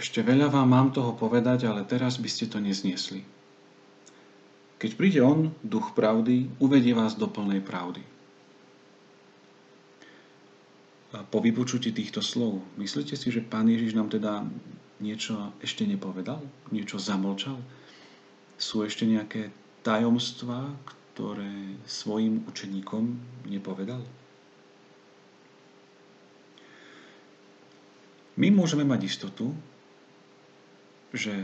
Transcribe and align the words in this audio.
ešte 0.00 0.24
veľa 0.24 0.48
vám 0.48 0.68
mám 0.72 0.88
toho 0.96 1.12
povedať, 1.12 1.68
ale 1.68 1.84
teraz 1.84 2.16
by 2.16 2.28
ste 2.32 2.48
to 2.48 2.56
nezniesli. 2.56 3.20
Keď 4.80 4.90
príde 4.96 5.20
On, 5.20 5.52
duch 5.60 5.92
pravdy, 5.92 6.48
uvedie 6.56 6.96
vás 6.96 7.12
do 7.12 7.28
plnej 7.28 7.60
pravdy. 7.60 8.00
A 11.12 11.20
po 11.26 11.44
vypočutí 11.44 11.92
týchto 11.92 12.24
slov, 12.24 12.64
myslíte 12.80 13.12
si, 13.12 13.28
že 13.28 13.44
Pán 13.44 13.68
Ježiš 13.68 13.92
nám 13.92 14.08
teda 14.08 14.46
niečo 15.04 15.52
ešte 15.60 15.84
nepovedal? 15.84 16.40
Niečo 16.72 16.96
zamlčal? 16.96 17.60
Sú 18.56 18.86
ešte 18.88 19.04
nejaké 19.04 19.52
tajomstvá, 19.84 20.72
ktoré 21.12 21.76
svojim 21.84 22.40
učeníkom 22.48 23.20
nepovedal? 23.52 24.00
My 28.40 28.48
môžeme 28.48 28.88
mať 28.88 29.04
istotu, 29.04 29.52
že 31.10 31.34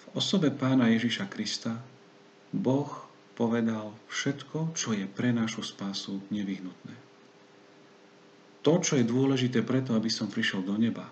v 0.00 0.04
osobe 0.14 0.50
pána 0.54 0.90
Ježiša 0.90 1.26
Krista 1.30 1.74
Boh 2.50 2.90
povedal 3.38 3.94
všetko, 4.12 4.76
čo 4.76 4.92
je 4.92 5.06
pre 5.08 5.32
našu 5.32 5.64
spásu 5.64 6.20
nevyhnutné. 6.28 6.94
To, 8.60 8.76
čo 8.76 9.00
je 9.00 9.08
dôležité 9.08 9.64
preto, 9.64 9.96
aby 9.96 10.12
som 10.12 10.28
prišiel 10.28 10.60
do 10.60 10.76
neba, 10.76 11.08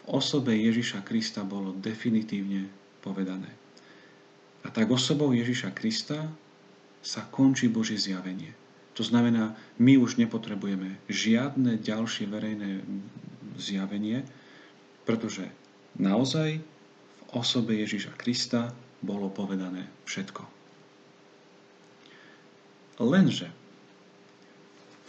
v 0.00 0.02
osobe 0.08 0.56
Ježiša 0.56 1.04
Krista 1.04 1.44
bolo 1.44 1.76
definitívne 1.76 2.64
povedané. 3.04 3.52
A 4.64 4.72
tak 4.72 4.88
osobou 4.88 5.36
Ježiša 5.36 5.76
Krista 5.76 6.24
sa 7.04 7.20
končí 7.28 7.68
Božie 7.68 8.00
zjavenie. 8.00 8.56
To 8.96 9.04
znamená, 9.04 9.52
my 9.76 10.00
už 10.00 10.16
nepotrebujeme 10.16 10.96
žiadne 11.12 11.76
ďalšie 11.84 12.24
verejné 12.30 12.80
zjavenie, 13.60 14.24
pretože 15.04 15.44
naozaj 16.00 16.64
osobe 17.34 17.74
Ježiša 17.76 18.14
Krista 18.14 18.70
bolo 19.04 19.28
povedané 19.28 19.84
všetko. 20.06 20.42
Lenže 23.02 23.50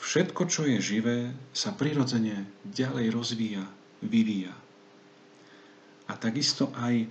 všetko, 0.01 0.41
čo 0.49 0.65
je 0.65 0.77
živé, 0.81 1.19
sa 1.53 1.71
prirodzene 1.71 2.49
ďalej 2.65 3.13
rozvíja, 3.13 3.65
vyvíja. 4.01 4.53
A 6.05 6.13
takisto 6.17 6.69
aj 6.77 7.05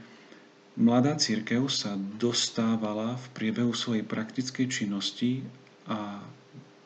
mladá 0.79 1.15
církev 1.19 1.67
sa 1.71 1.95
dostávala 2.19 3.19
v 3.19 3.27
priebehu 3.35 3.75
svojej 3.75 4.03
praktickej 4.07 4.67
činnosti 4.71 5.43
a 5.87 6.23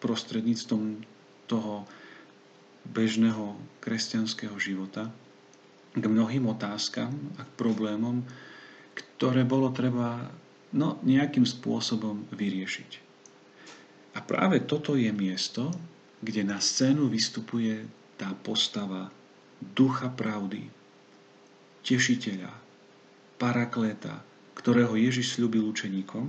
prostredníctvom 0.00 1.04
toho 1.48 1.84
bežného 2.88 3.56
kresťanského 3.80 4.56
života 4.56 5.12
k 6.00 6.10
mnohým 6.10 6.48
otázkam 6.48 7.12
a 7.38 7.42
k 7.44 7.50
problémom, 7.58 8.22
ktoré 8.94 9.42
bolo 9.46 9.70
treba 9.70 10.30
no, 10.74 10.98
nejakým 11.02 11.46
spôsobom 11.46 12.26
vyriešiť. 12.34 12.90
A 14.16 14.18
práve 14.22 14.62
toto 14.66 14.98
je 14.98 15.10
miesto, 15.14 15.70
kde 16.22 16.42
na 16.42 16.58
scénu 16.58 17.06
vystupuje 17.06 17.86
tá 18.18 18.34
postava 18.42 19.10
ducha 19.62 20.10
pravdy, 20.10 20.66
tešiteľa, 21.86 22.50
parakléta, 23.38 24.18
ktorého 24.58 24.98
Ježiš 24.98 25.38
slúbil 25.38 25.62
učeníkom, 25.70 26.26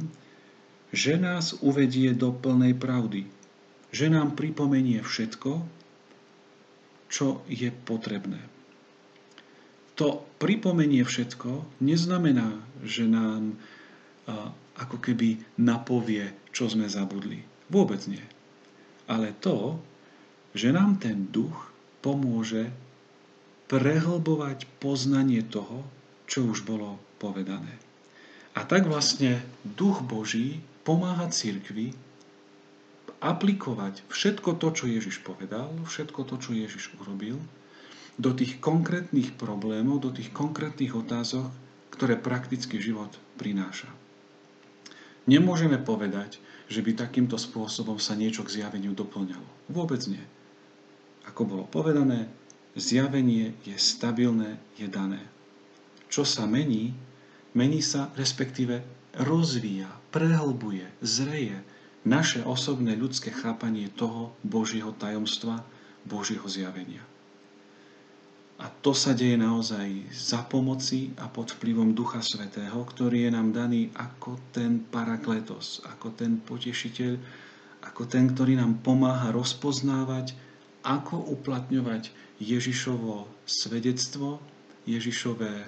že 0.94 1.18
nás 1.18 1.58
uvedie 1.62 2.14
do 2.14 2.30
plnej 2.30 2.78
pravdy, 2.78 3.26
že 3.90 4.06
nám 4.10 4.38
pripomenie 4.38 5.02
všetko, 5.02 5.66
čo 7.10 7.42
je 7.50 7.74
potrebné 7.74 8.59
to 10.00 10.24
pripomenie 10.40 11.04
všetko 11.04 11.84
neznamená, 11.84 12.56
že 12.88 13.04
nám 13.04 13.60
ako 14.80 14.96
keby 15.04 15.44
napovie, 15.60 16.32
čo 16.56 16.72
sme 16.72 16.88
zabudli. 16.88 17.44
Vôbec 17.68 18.00
nie. 18.08 18.24
Ale 19.12 19.36
to, 19.44 19.76
že 20.56 20.72
nám 20.72 21.04
ten 21.04 21.28
duch 21.28 21.68
pomôže 22.00 22.72
prehlbovať 23.68 24.72
poznanie 24.80 25.44
toho, 25.44 25.84
čo 26.32 26.48
už 26.48 26.64
bolo 26.64 26.96
povedané. 27.20 27.76
A 28.56 28.64
tak 28.64 28.88
vlastne 28.88 29.44
duch 29.68 30.00
Boží 30.00 30.64
pomáha 30.88 31.28
cirkvi 31.28 31.92
aplikovať 33.20 34.08
všetko 34.08 34.56
to, 34.64 34.68
čo 34.72 34.86
Ježiš 34.88 35.20
povedal, 35.28 35.68
všetko 35.84 36.24
to, 36.24 36.36
čo 36.40 36.56
Ježiš 36.56 36.96
urobil, 37.04 37.36
do 38.20 38.36
tých 38.36 38.60
konkrétnych 38.60 39.32
problémov, 39.40 40.04
do 40.04 40.12
tých 40.12 40.36
konkrétnych 40.36 40.92
otázok, 40.92 41.48
ktoré 41.96 42.20
praktický 42.20 42.78
život 42.84 43.16
prináša. 43.40 43.88
Nemôžeme 45.24 45.80
povedať, 45.80 46.44
že 46.68 46.84
by 46.84 47.00
takýmto 47.00 47.40
spôsobom 47.40 47.98
sa 47.98 48.14
niečo 48.14 48.44
k 48.44 48.60
zjaveniu 48.60 48.92
doplňalo. 48.92 49.72
Vôbec 49.72 50.04
nie. 50.12 50.22
Ako 51.26 51.48
bolo 51.48 51.64
povedané, 51.66 52.30
zjavenie 52.78 53.56
je 53.64 53.74
stabilné, 53.80 54.60
je 54.76 54.86
dané. 54.92 55.24
Čo 56.12 56.28
sa 56.28 56.46
mení, 56.46 56.94
mení 57.58 57.82
sa 57.82 58.14
respektíve 58.20 58.84
rozvíja, 59.18 59.90
prehlbuje, 60.14 60.86
zreje 61.02 61.58
naše 62.06 62.46
osobné 62.46 62.94
ľudské 62.98 63.34
chápanie 63.34 63.90
toho 63.94 64.34
Božieho 64.46 64.94
tajomstva, 64.96 65.66
Božieho 66.06 66.46
zjavenia. 66.46 67.09
A 68.60 68.68
to 68.68 68.92
sa 68.92 69.16
deje 69.16 69.40
naozaj 69.40 70.12
za 70.12 70.44
pomoci 70.44 71.16
a 71.16 71.32
pod 71.32 71.56
vplyvom 71.56 71.96
Ducha 71.96 72.20
Svetého, 72.20 72.84
ktorý 72.84 73.28
je 73.28 73.32
nám 73.32 73.56
daný 73.56 73.88
ako 73.96 74.52
ten 74.52 74.84
parakletos, 74.84 75.80
ako 75.88 76.12
ten 76.12 76.44
potešiteľ, 76.44 77.16
ako 77.88 78.02
ten, 78.04 78.28
ktorý 78.28 78.60
nám 78.60 78.84
pomáha 78.84 79.32
rozpoznávať, 79.32 80.36
ako 80.84 81.40
uplatňovať 81.40 82.12
Ježišovo 82.44 83.32
svedectvo, 83.48 84.44
Ježišové 84.84 85.64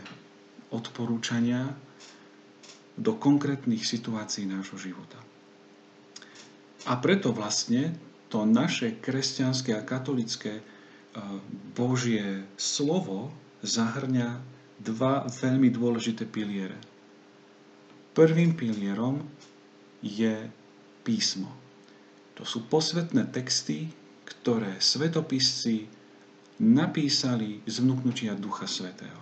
odporúčania 0.75 1.71
do 2.99 3.15
konkrétnych 3.15 3.87
situácií 3.87 4.47
nášho 4.47 4.75
života. 4.75 5.19
A 6.91 6.99
preto 6.99 7.31
vlastne 7.31 7.95
to 8.27 8.43
naše 8.43 8.99
kresťanské 8.99 9.75
a 9.75 9.83
katolické 9.83 10.63
Božie 11.75 12.47
slovo 12.55 13.31
zahrňa 13.61 14.39
dva 14.79 15.27
veľmi 15.27 15.67
dôležité 15.69 16.23
piliere. 16.25 16.79
Prvým 18.11 18.55
pilierom 18.55 19.23
je 20.03 20.49
písmo. 21.03 21.51
To 22.39 22.43
sú 22.47 22.65
posvetné 22.65 23.29
texty, 23.29 23.91
ktoré 24.25 24.79
svetopisci 24.79 25.85
napísali 26.61 27.61
z 27.67 27.75
vnúknutia 27.83 28.33
Ducha 28.33 28.65
Svetého. 28.65 29.21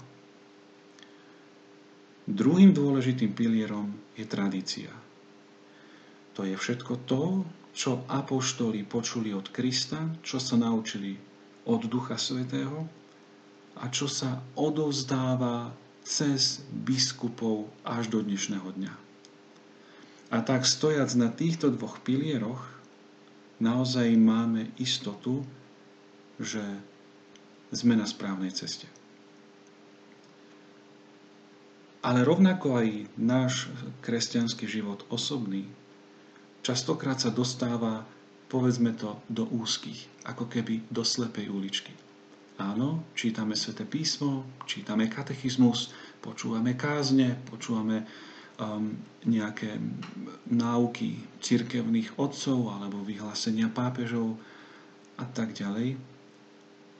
Druhým 2.29 2.71
dôležitým 2.71 3.33
pilierom 3.33 3.89
je 4.13 4.25
tradícia. 4.29 4.93
To 6.37 6.45
je 6.45 6.53
všetko 6.53 7.09
to, 7.09 7.43
čo 7.73 8.05
apoštoli 8.05 8.85
počuli 8.85 9.33
od 9.33 9.49
Krista, 9.49 10.13
čo 10.21 10.37
sa 10.37 10.55
naučili 10.55 11.17
od 11.65 11.81
Ducha 11.87 12.15
Svetého 12.15 12.87
a 13.79 13.87
čo 13.91 14.07
sa 14.07 14.43
odovzdáva 14.59 15.71
cez 16.03 16.63
biskupov 16.71 17.69
až 17.85 18.11
do 18.11 18.19
dnešného 18.23 18.69
dňa. 18.75 18.93
A 20.29 20.37
tak 20.45 20.65
stojac 20.65 21.09
na 21.17 21.33
týchto 21.33 21.73
dvoch 21.73 21.97
pilieroch, 22.05 22.61
naozaj 23.57 24.13
máme 24.15 24.69
istotu, 24.77 25.41
že 26.37 26.61
sme 27.73 27.97
na 27.97 28.05
správnej 28.05 28.53
ceste. 28.53 28.89
Ale 31.99 32.23
rovnako 32.23 32.79
aj 32.79 32.87
náš 33.19 33.67
kresťanský 34.01 34.65
život 34.65 35.03
osobný 35.11 35.67
častokrát 36.63 37.19
sa 37.19 37.31
dostáva 37.33 38.05
povedzme 38.49 38.97
to, 38.97 39.21
do 39.29 39.45
úzkých, 39.45 40.25
ako 40.25 40.49
keby 40.49 40.81
do 40.89 41.05
slepej 41.05 41.47
uličky. 41.53 41.93
Áno, 42.59 43.07
čítame 43.15 43.55
sväté 43.55 43.87
písmo, 43.87 44.43
čítame 44.67 45.07
katechizmus, 45.07 45.95
počúvame 46.19 46.75
kázne, 46.75 47.39
počúvame 47.47 48.03
um, 48.59 48.99
nejaké 49.23 49.79
náuky 50.51 51.23
cirkevných 51.39 52.19
otcov 52.19 52.67
alebo 52.75 52.99
vyhlásenia 52.99 53.71
pápežov 53.71 54.35
a 55.15 55.23
tak 55.23 55.55
ďalej. 55.55 55.95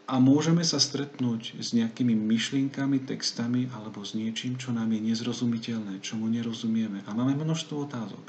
A 0.09 0.17
môžeme 0.17 0.65
sa 0.65 0.81
stretnúť 0.81 1.59
s 1.61 1.75
nejakými 1.75 2.17
myšlienkami, 2.17 3.05
textami 3.05 3.69
alebo 3.75 4.01
s 4.01 4.17
niečím, 4.17 4.57
čo 4.57 4.73
nám 4.73 4.89
je 4.89 5.05
nezrozumiteľné, 5.11 6.01
čomu 6.01 6.25
nerozumieme. 6.31 7.05
A 7.05 7.13
máme 7.13 7.37
množstvo 7.37 7.85
otázok. 7.85 8.25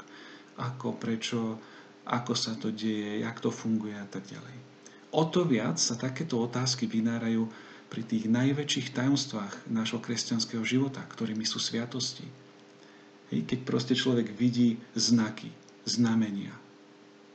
Ako, 0.61 0.93
prečo, 0.99 1.57
ako 2.11 2.35
sa 2.35 2.59
to 2.59 2.75
deje, 2.75 3.23
jak 3.23 3.39
to 3.39 3.47
funguje 3.47 3.95
a 3.95 4.03
tak 4.03 4.27
ďalej. 4.27 4.55
O 5.15 5.23
to 5.31 5.47
viac 5.47 5.79
sa 5.79 5.95
takéto 5.95 6.39
otázky 6.43 6.87
vynárajú 6.87 7.47
pri 7.91 8.03
tých 8.03 8.27
najväčších 8.27 8.95
tajomstvách 8.95 9.67
nášho 9.71 9.99
kresťanského 9.99 10.63
života, 10.63 11.03
ktorými 11.03 11.43
sú 11.43 11.59
sviatosti. 11.59 12.23
Hej, 13.31 13.47
keď 13.47 13.59
proste 13.63 13.95
človek 13.95 14.31
vidí 14.35 14.79
znaky, 14.95 15.51
znamenia. 15.87 16.55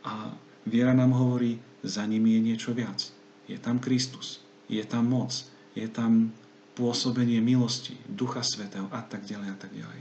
A 0.05 0.33
viera 0.69 0.93
nám 0.93 1.13
hovorí, 1.13 1.61
za 1.85 2.05
nimi 2.09 2.37
je 2.37 2.41
niečo 2.53 2.73
viac. 2.73 3.01
Je 3.49 3.57
tam 3.61 3.81
Kristus, 3.81 4.41
je 4.69 4.81
tam 4.85 5.09
moc, 5.13 5.33
je 5.77 5.85
tam 5.89 6.33
pôsobenie 6.77 7.41
milosti, 7.41 7.97
Ducha 8.09 8.45
Svetého 8.45 8.89
a 8.93 9.01
tak 9.05 9.25
ďalej 9.25 9.49
a 9.53 9.57
tak 9.57 9.73
ďalej. 9.73 10.01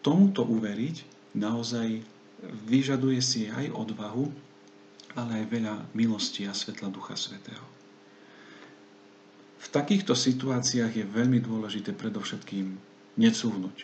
Tomuto 0.00 0.44
uveriť 0.44 0.96
naozaj 1.36 2.19
vyžaduje 2.68 3.20
si 3.20 3.48
aj 3.52 3.72
odvahu, 3.72 4.28
ale 5.18 5.42
aj 5.42 5.44
veľa 5.50 5.74
milosti 5.92 6.46
a 6.46 6.54
svetla 6.54 6.88
Ducha 6.88 7.18
Svetého. 7.18 7.64
V 9.60 9.66
takýchto 9.68 10.16
situáciách 10.16 10.92
je 10.96 11.04
veľmi 11.04 11.44
dôležité 11.44 11.92
predovšetkým 11.92 12.80
necúvnuť, 13.20 13.76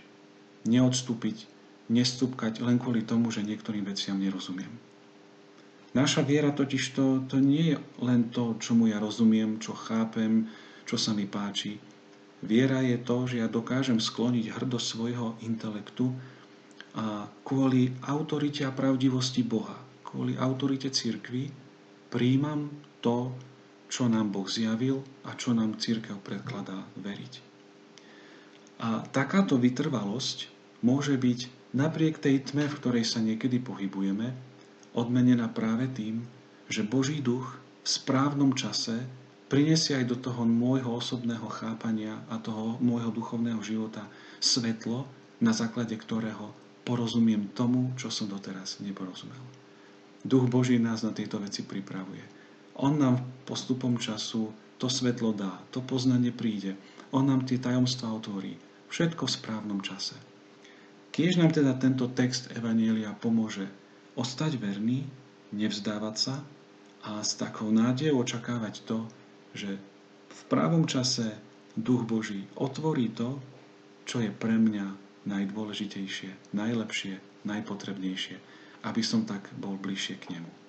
neodstúpiť, 0.65 1.45
nestúpkať 1.93 2.65
len 2.65 2.81
kvôli 2.81 3.05
tomu, 3.05 3.29
že 3.29 3.45
niektorým 3.45 3.85
veciam 3.85 4.17
nerozumiem. 4.17 4.73
Naša 5.93 6.25
viera 6.25 6.53
totiž 6.53 6.93
to, 6.93 7.25
to 7.29 7.41
nie 7.41 7.73
je 7.73 7.77
len 8.05 8.29
to, 8.29 8.57
čomu 8.61 8.89
ja 8.89 9.01
rozumiem, 9.01 9.57
čo 9.61 9.73
chápem, 9.73 10.49
čo 10.85 11.01
sa 11.01 11.17
mi 11.17 11.25
páči. 11.25 11.81
Viera 12.45 12.85
je 12.85 13.01
to, 13.01 13.25
že 13.25 13.41
ja 13.41 13.49
dokážem 13.49 13.97
skloniť 13.97 14.53
hrdosť 14.53 14.87
svojho 14.87 15.41
intelektu 15.41 16.13
a 16.97 17.29
kvôli 17.45 17.93
autorite 18.09 18.65
a 18.65 18.73
pravdivosti 18.73 19.45
Boha, 19.45 19.77
kvôli 20.01 20.33
autorite 20.41 20.89
cirkvy, 20.89 21.53
príjmam 22.09 22.73
to, 23.05 23.37
čo 23.87 24.09
nám 24.09 24.33
Boh 24.33 24.49
zjavil 24.49 25.05
a 25.29 25.37
čo 25.37 25.53
nám 25.53 25.77
církev 25.77 26.17
predkladá 26.25 26.89
veriť. 26.99 27.35
A 28.81 29.05
takáto 29.09 29.61
vytrvalosť 29.61 30.49
môže 30.85 31.17
byť 31.17 31.73
napriek 31.77 32.17
tej 32.17 32.49
tme, 32.49 32.65
v 32.69 32.79
ktorej 32.81 33.05
sa 33.05 33.21
niekedy 33.21 33.61
pohybujeme, 33.61 34.33
odmenená 34.97 35.53
práve 35.53 35.93
tým, 35.93 36.25
že 36.73 36.81
Boží 36.81 37.21
duch 37.21 37.61
v 37.85 37.89
správnom 37.89 38.57
čase 38.57 39.05
prinesie 39.47 40.01
aj 40.01 40.07
do 40.11 40.17
toho 40.19 40.43
môjho 40.43 40.99
osobného 40.99 41.47
chápania 41.53 42.19
a 42.33 42.41
toho 42.41 42.81
môjho 42.83 43.15
duchovného 43.15 43.63
života 43.63 44.09
svetlo, 44.43 45.07
na 45.39 45.53
základe 45.53 45.95
ktorého 45.95 46.66
porozumiem 46.87 47.51
tomu, 47.51 47.91
čo 47.99 48.15
som 48.15 48.31
doteraz 48.31 48.79
neporozumel. 48.79 49.43
Duch 50.23 50.47
Boží 50.47 50.79
nás 50.79 51.03
na 51.03 51.11
tieto 51.11 51.43
veci 51.43 51.67
pripravuje. 51.67 52.23
On 52.79 52.95
nám 52.95 53.27
postupom 53.43 53.99
času 53.99 54.55
to 54.79 54.87
svetlo 54.87 55.35
dá, 55.35 55.59
to 55.75 55.83
poznanie 55.83 56.31
príde. 56.31 56.79
On 57.11 57.27
nám 57.27 57.43
tie 57.49 57.59
tajomstvá 57.59 58.13
otvorí. 58.15 58.55
Všetko 58.87 59.27
v 59.27 59.35
správnom 59.35 59.81
čase. 59.83 60.15
Kiež 61.11 61.41
nám 61.41 61.51
teda 61.51 61.75
tento 61.81 62.07
text 62.13 62.53
Evanielia 62.53 63.17
pomôže 63.17 63.67
ostať 64.15 64.61
verný, 64.61 65.09
nevzdávať 65.51 66.17
sa 66.17 66.37
a 67.03 67.25
s 67.25 67.35
takou 67.41 67.73
nádejou 67.73 68.21
očakávať 68.21 68.85
to, 68.85 69.09
že 69.57 69.81
v 70.29 70.41
právom 70.53 70.85
čase 70.85 71.33
Duch 71.73 72.05
Boží 72.05 72.45
otvorí 72.61 73.09
to, 73.17 73.41
čo 74.05 74.21
je 74.21 74.29
pre 74.29 74.55
mňa 74.61 75.06
najdôležitejšie, 75.27 76.55
najlepšie, 76.55 77.19
najpotrebnejšie, 77.45 78.37
aby 78.87 79.03
som 79.03 79.27
tak 79.27 79.51
bol 79.59 79.75
bližšie 79.77 80.17
k 80.23 80.39
nemu. 80.39 80.66